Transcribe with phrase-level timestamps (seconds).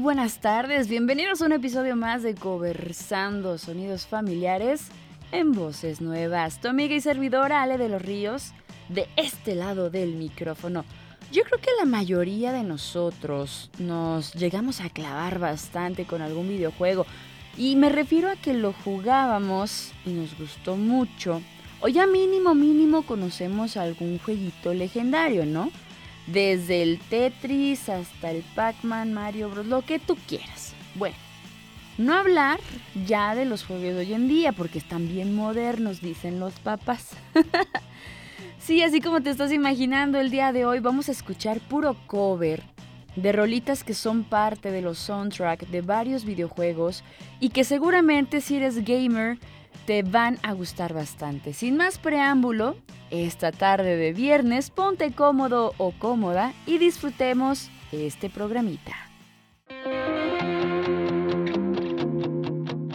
[0.00, 0.88] Buenas tardes.
[0.88, 4.86] Bienvenidos a un episodio más de Conversando Sonidos Familiares
[5.30, 6.58] en voces nuevas.
[6.58, 8.52] Tu amiga y servidora Ale de los Ríos,
[8.88, 10.86] de este lado del micrófono.
[11.30, 17.04] Yo creo que la mayoría de nosotros nos llegamos a clavar bastante con algún videojuego.
[17.58, 21.42] Y me refiero a que lo jugábamos y nos gustó mucho.
[21.82, 25.70] O ya mínimo, mínimo conocemos algún jueguito legendario, ¿no?
[26.32, 30.74] Desde el Tetris hasta el Pac-Man, Mario Bros, lo que tú quieras.
[30.94, 31.16] Bueno,
[31.98, 32.60] no hablar
[33.06, 37.10] ya de los juegos de hoy en día, porque están bien modernos, dicen los papás.
[38.58, 42.62] sí, así como te estás imaginando el día de hoy, vamos a escuchar puro cover
[43.16, 47.02] de rolitas que son parte de los soundtracks de varios videojuegos
[47.40, 49.38] y que seguramente si eres gamer
[49.86, 51.52] te van a gustar bastante.
[51.52, 52.76] Sin más preámbulo,
[53.10, 58.94] esta tarde de viernes ponte cómodo o cómoda y disfrutemos este programita.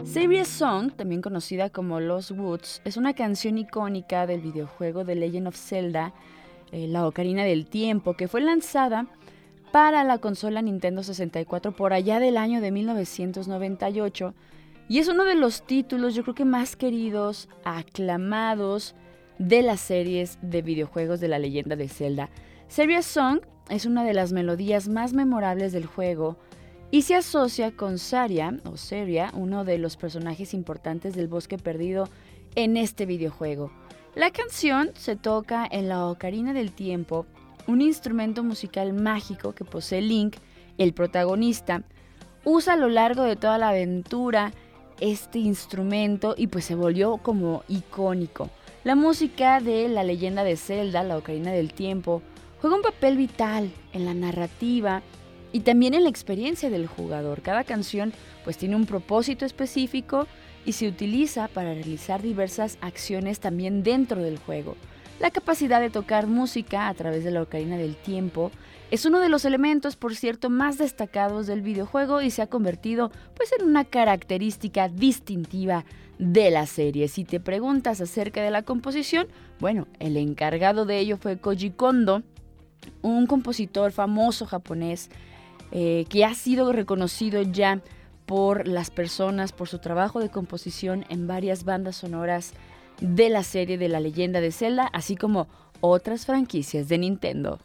[0.06, 5.50] Serious Song, también conocida como Los Woods, es una canción icónica del videojuego The Legend
[5.50, 6.14] of Zelda,
[6.72, 9.08] eh, la Ocarina del Tiempo, que fue lanzada
[9.74, 14.34] para la consola Nintendo 64 por allá del año de 1998
[14.88, 18.96] y es uno de los títulos yo creo que más queridos, aclamados
[19.40, 22.30] de las series de videojuegos de la leyenda de Zelda.
[22.68, 26.38] Serious Song es una de las melodías más memorables del juego
[26.92, 32.08] y se asocia con Saria o Seria, uno de los personajes importantes del bosque perdido
[32.56, 33.72] en este videojuego.
[34.16, 37.26] La canción se toca en la Ocarina del Tiempo
[37.68, 40.38] un instrumento musical mágico que posee Link,
[40.78, 41.84] el protagonista.
[42.46, 44.54] Usa a lo largo de toda la aventura
[45.00, 48.50] este instrumento y pues se volvió como icónico.
[48.84, 52.22] La música de la leyenda de Zelda, la Ocarina del Tiempo,
[52.62, 55.02] juega un papel vital en la narrativa
[55.52, 57.42] y también en la experiencia del jugador.
[57.42, 58.14] Cada canción
[58.44, 60.28] pues tiene un propósito específico
[60.66, 64.76] y se utiliza para realizar diversas acciones también dentro del juego.
[65.20, 68.52] La capacidad de tocar música a través de la ocarina del tiempo
[68.92, 73.12] es uno de los elementos, por cierto, más destacados del videojuego y se ha convertido
[73.36, 75.86] pues en una característica distintiva
[76.20, 77.08] de la serie.
[77.08, 79.28] Si te preguntas acerca de la composición,
[79.60, 82.24] bueno, el encargado de ello fue Koji Kondo,
[83.02, 85.10] un compositor famoso japonés
[85.72, 87.82] eh, que ha sido reconocido ya
[88.26, 92.54] por las personas por su trabajo de composición en varias bandas sonoras
[93.00, 95.48] de la serie de la leyenda de Zelda, así como
[95.82, 97.60] otras franquicias de Nintendo.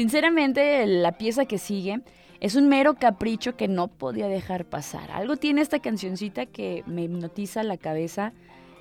[0.00, 2.00] Sinceramente, la pieza que sigue
[2.40, 5.10] es un mero capricho que no podía dejar pasar.
[5.10, 8.32] Algo tiene esta cancioncita que me hipnotiza la cabeza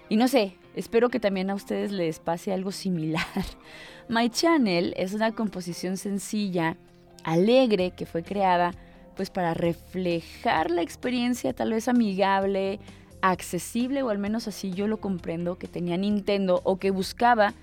[0.07, 3.25] y no sé, espero que también a ustedes les pase algo similar.
[4.07, 6.77] My Channel es una composición sencilla,
[7.25, 8.71] alegre, que fue creada
[9.17, 12.79] pues para reflejar la experiencia tal vez amigable,
[13.21, 17.55] accesible o al menos así yo lo comprendo que tenía Nintendo o que buscaba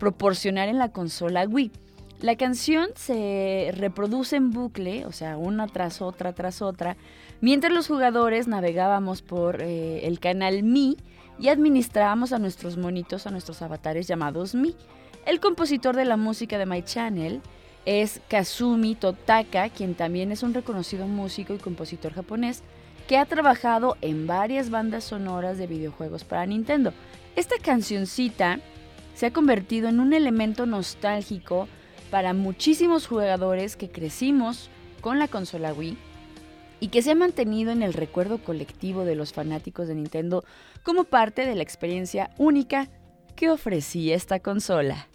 [0.00, 1.70] proporcionar en la consola Wii.
[2.24, 6.96] La canción se reproduce en bucle, o sea, una tras otra, tras otra,
[7.42, 10.96] mientras los jugadores navegábamos por eh, el canal Mi
[11.38, 14.74] y administrábamos a nuestros monitos, a nuestros avatares llamados Mi.
[15.26, 17.42] El compositor de la música de My Channel
[17.84, 22.62] es Kazumi Totaka, quien también es un reconocido músico y compositor japonés
[23.06, 26.94] que ha trabajado en varias bandas sonoras de videojuegos para Nintendo.
[27.36, 28.60] Esta cancioncita
[29.14, 31.68] se ha convertido en un elemento nostálgico
[32.10, 34.70] para muchísimos jugadores que crecimos
[35.00, 35.96] con la consola Wii
[36.80, 40.44] y que se ha mantenido en el recuerdo colectivo de los fanáticos de Nintendo
[40.82, 42.88] como parte de la experiencia única
[43.36, 45.08] que ofrecía esta consola.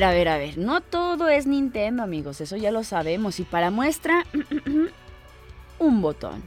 [0.00, 0.58] Ver, a ver, a ver.
[0.58, 2.40] No todo es Nintendo, amigos.
[2.40, 3.38] Eso ya lo sabemos.
[3.38, 4.24] Y para muestra,
[5.78, 6.42] un botón.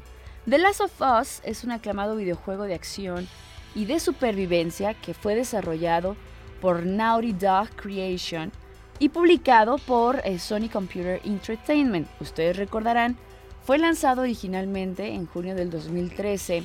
[0.49, 3.27] The Last of Us es un aclamado videojuego de acción
[3.75, 6.15] y de supervivencia que fue desarrollado
[6.61, 8.51] por Naughty Dog Creation
[8.99, 12.07] y publicado por eh, Sony Computer Entertainment.
[12.19, 13.17] Ustedes recordarán,
[13.63, 16.63] fue lanzado originalmente en junio del 2013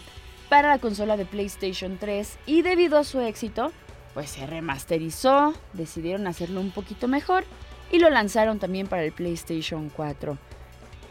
[0.48, 3.72] para la consola de PlayStation 3 y debido a su éxito,
[4.14, 7.44] pues se remasterizó, decidieron hacerlo un poquito mejor
[7.90, 10.38] y lo lanzaron también para el PlayStation 4.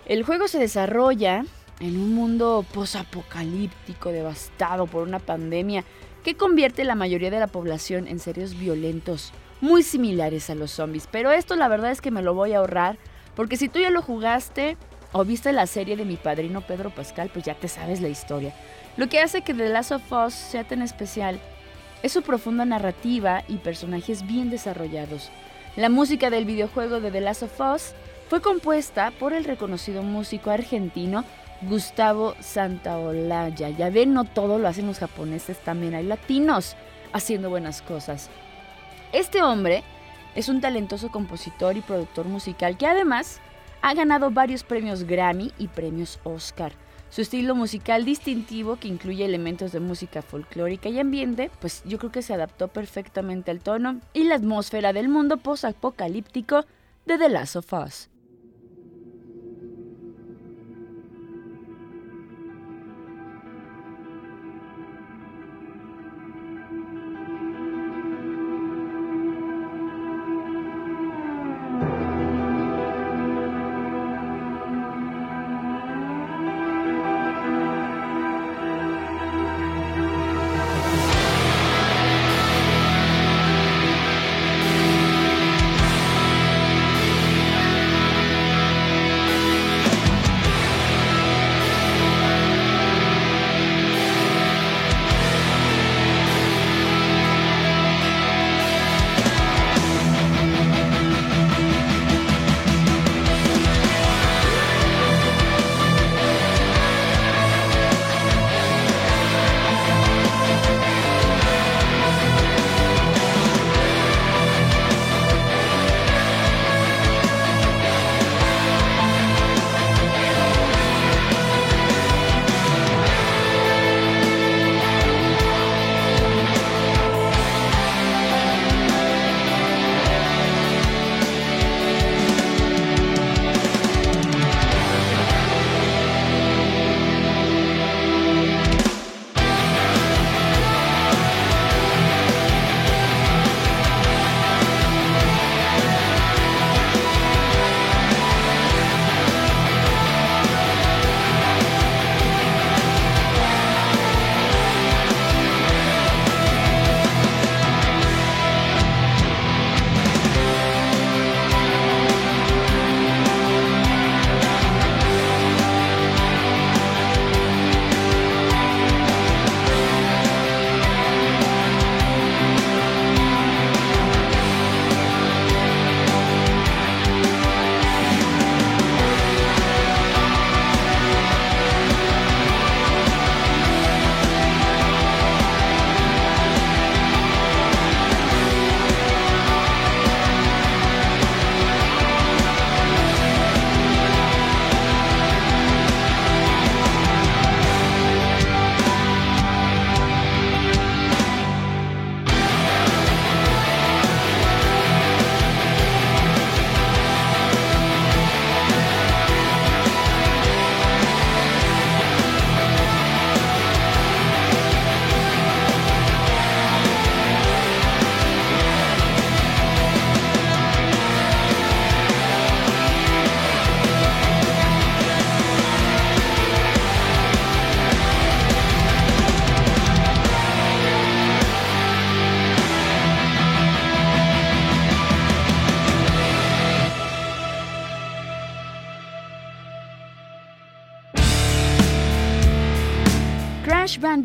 [0.05, 1.43] El juego se desarrolla
[1.79, 5.83] en un mundo posapocalíptico devastado por una pandemia
[6.23, 11.07] que convierte la mayoría de la población en seres violentos, muy similares a los zombies.
[11.11, 12.97] Pero esto la verdad es que me lo voy a ahorrar,
[13.35, 14.77] porque si tú ya lo jugaste
[15.13, 18.53] o viste la serie de mi padrino Pedro Pascal, pues ya te sabes la historia.
[18.97, 21.39] Lo que hace que The Last of Us sea tan especial
[22.03, 25.29] es su profunda narrativa y personajes bien desarrollados.
[25.75, 27.93] La música del videojuego de The Last of Us
[28.29, 31.23] fue compuesta por el reconocido músico argentino
[31.61, 33.69] Gustavo Santaolalla.
[33.69, 36.75] Ya ven, no todo lo hacen los japoneses, también hay latinos
[37.13, 38.29] haciendo buenas cosas.
[39.13, 39.83] Este hombre
[40.35, 43.39] es un talentoso compositor y productor musical que además
[43.81, 46.73] ha ganado varios premios Grammy y premios Oscar.
[47.09, 52.11] Su estilo musical distintivo, que incluye elementos de música folclórica y ambiente, pues yo creo
[52.11, 56.65] que se adaptó perfectamente al tono y la atmósfera del mundo post-apocalíptico
[57.05, 58.09] de The Last of Us.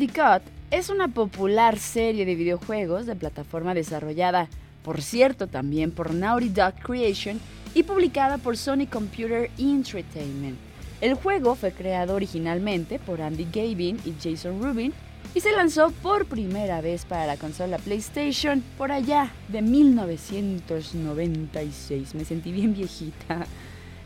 [0.03, 4.49] Bandicoot es una popular serie de videojuegos de plataforma desarrollada,
[4.83, 7.39] por cierto, también por Naughty Dog Creation
[7.73, 10.57] y publicada por Sony Computer Entertainment.
[10.99, 14.91] El juego fue creado originalmente por Andy Gavin y Jason Rubin
[15.33, 22.13] y se lanzó por primera vez para la consola PlayStation por allá de 1996.
[22.13, 23.47] Me sentí bien viejita.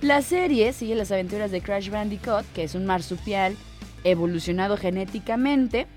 [0.02, 3.56] La serie sigue las aventuras de Crash Bandicoot, que es un marsupial
[4.04, 5.88] evolucionado genéticamente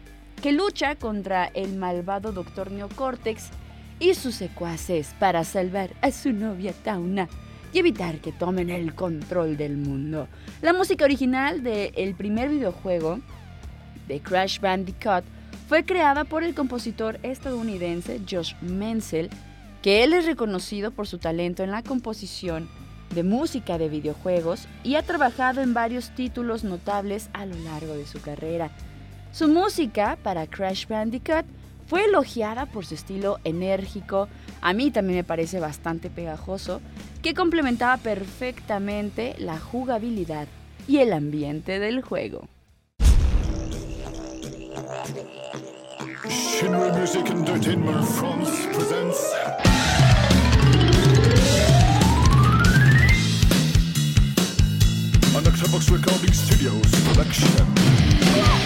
[0.40, 2.70] que lucha contra el malvado Dr.
[2.70, 3.50] Neocortex
[3.98, 7.28] y sus secuaces para salvar a su novia Tauna
[7.72, 10.28] y evitar que tomen el control del mundo.
[10.62, 13.20] La música original del primer videojuego
[14.08, 15.24] de Crash Bandicoot
[15.68, 19.30] fue creada por el compositor estadounidense Josh Menzel,
[19.82, 22.68] que él es reconocido por su talento en la composición
[23.14, 28.06] de música de videojuegos y ha trabajado en varios títulos notables a lo largo de
[28.06, 28.70] su carrera.
[29.32, 31.46] Su música para Crash Bandicoot
[31.86, 34.28] fue elogiada por su estilo enérgico,
[34.60, 36.80] a mí también me parece bastante pegajoso,
[37.20, 40.46] que complementaba perfectamente la jugabilidad
[40.86, 42.48] y el ambiente del juego.
[55.70, 58.59] Octobox Recording Studios production.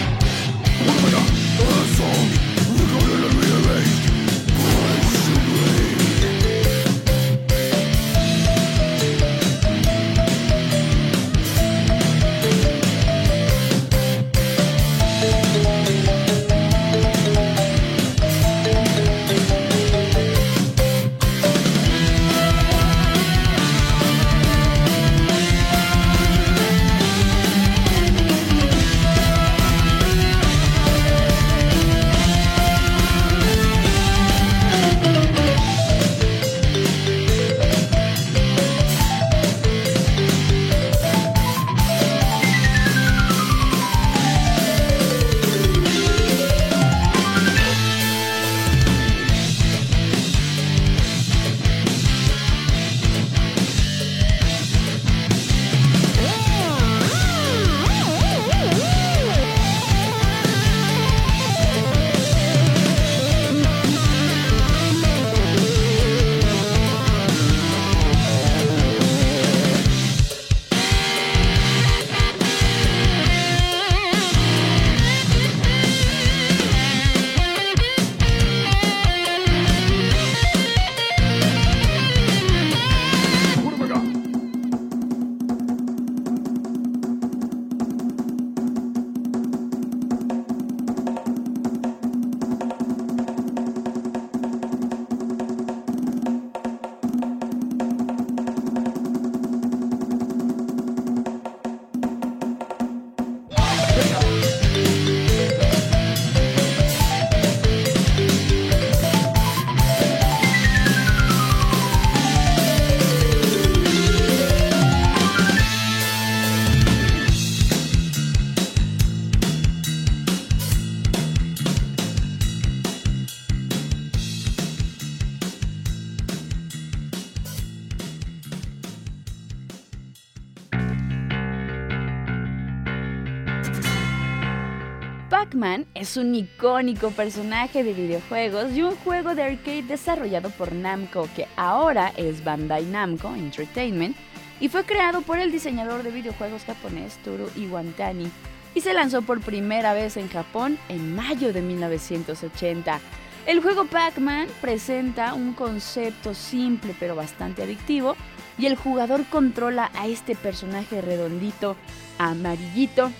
[135.54, 141.28] Pac-Man es un icónico personaje de videojuegos y un juego de arcade desarrollado por Namco
[141.36, 144.16] que ahora es Bandai Namco Entertainment
[144.58, 148.28] y fue creado por el diseñador de videojuegos japonés Toru Iwatani
[148.74, 152.98] y se lanzó por primera vez en Japón en mayo de 1980.
[153.46, 158.16] El juego Pac-Man presenta un concepto simple pero bastante adictivo
[158.58, 161.76] y el jugador controla a este personaje redondito,
[162.18, 163.12] amarillito,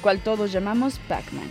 [0.00, 1.48] cual todos llamamos Pac-Man.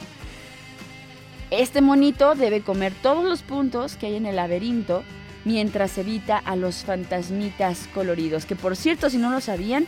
[1.49, 5.03] Este monito debe comer todos los puntos que hay en el laberinto
[5.45, 9.87] mientras evita a los fantasmitas coloridos, que por cierto, si no lo sabían,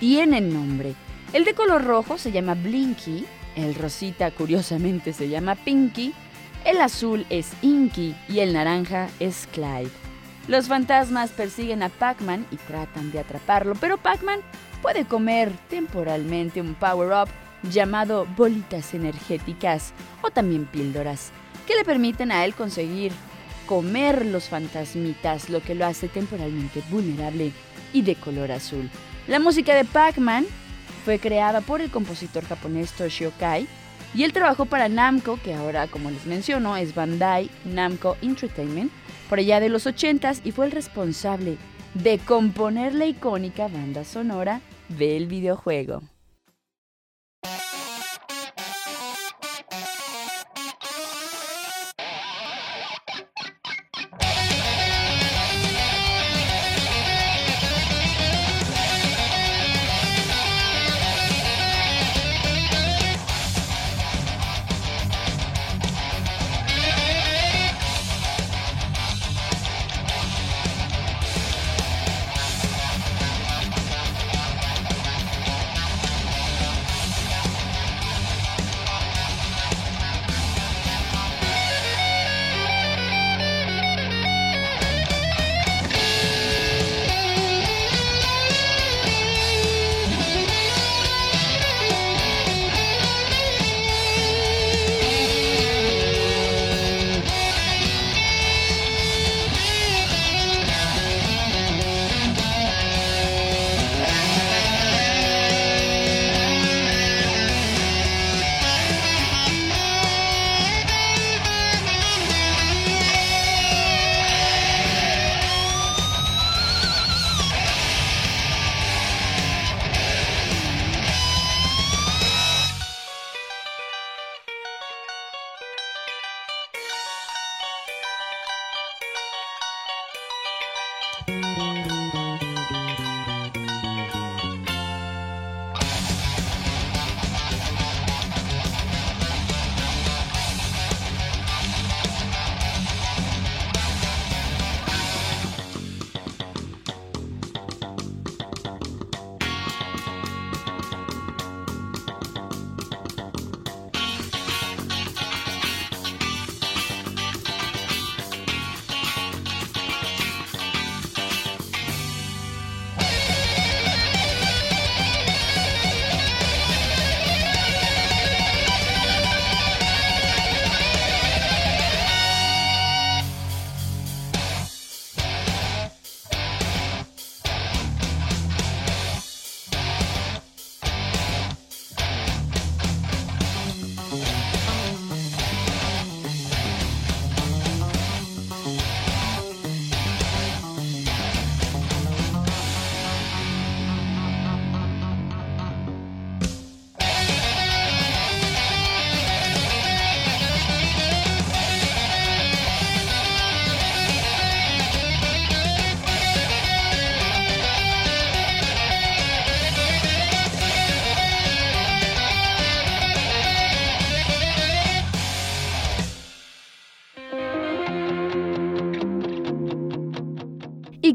[0.00, 0.94] tienen nombre.
[1.34, 3.26] El de color rojo se llama Blinky,
[3.56, 6.14] el rosita curiosamente se llama Pinky,
[6.64, 9.90] el azul es Inky y el naranja es Clyde.
[10.48, 14.40] Los fantasmas persiguen a Pac-Man y tratan de atraparlo, pero Pac-Man
[14.80, 17.28] puede comer temporalmente un power-up
[17.70, 21.32] llamado bolitas energéticas o también píldoras,
[21.66, 23.12] que le permiten a él conseguir
[23.66, 27.52] comer los fantasmitas, lo que lo hace temporalmente vulnerable
[27.92, 28.90] y de color azul.
[29.26, 30.44] La música de Pac-Man
[31.04, 33.66] fue creada por el compositor japonés Toshio Kai
[34.14, 38.92] Y él trabajó para Namco, que ahora, como les menciono, es Bandai Namco Entertainment,
[39.28, 41.56] por allá de los 80s y fue el responsable
[41.94, 46.02] de componer la icónica banda sonora del videojuego.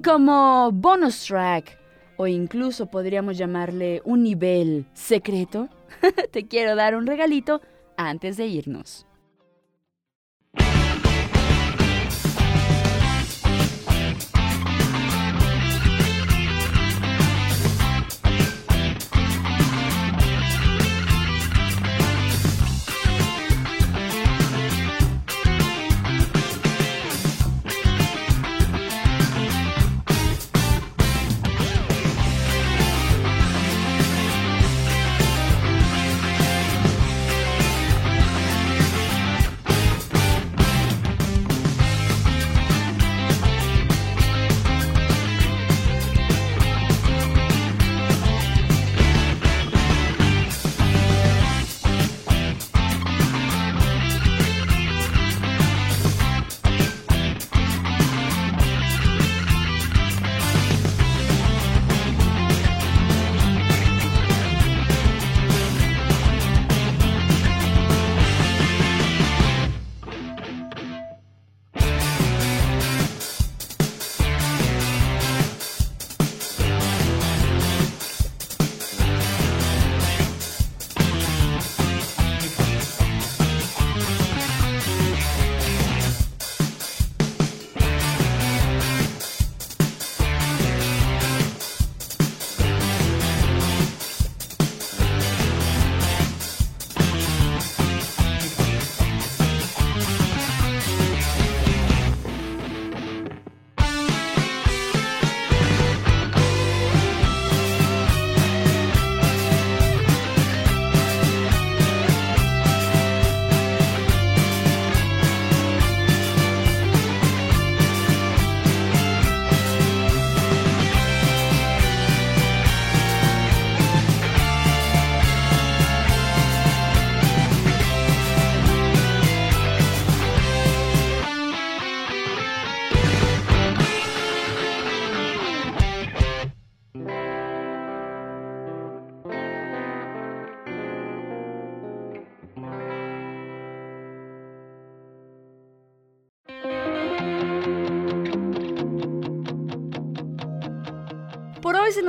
[0.09, 1.77] Como bonus track,
[2.17, 5.69] o incluso podríamos llamarle un nivel secreto,
[6.31, 7.61] te quiero dar un regalito
[7.95, 9.05] antes de irnos.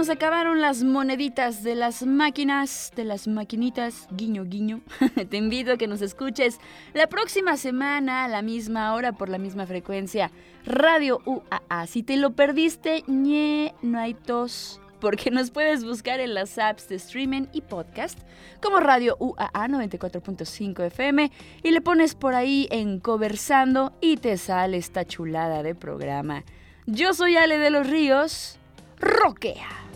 [0.01, 4.81] Nos acabaron las moneditas de las máquinas, de las maquinitas, guiño, guiño.
[5.29, 6.59] Te invito a que nos escuches
[6.95, 10.31] la próxima semana a la misma hora por la misma frecuencia.
[10.65, 11.87] Radio UAA.
[11.87, 16.89] Si te lo perdiste, ñe, no hay tos porque nos puedes buscar en las apps
[16.89, 18.19] de streaming y podcast
[18.63, 21.31] como Radio UAA 94.5 FM
[21.63, 26.45] y le pones por ahí en Conversando y te sale esta chulada de programa.
[26.87, 28.59] Yo soy Ale de los Ríos,
[28.99, 29.90] roquea.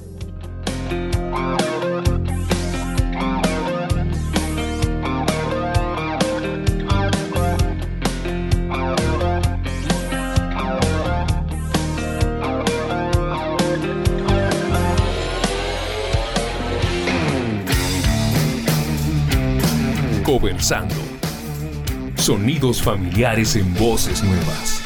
[20.41, 20.97] Conversando.
[22.17, 24.84] Sonidos familiares en voces nuevas.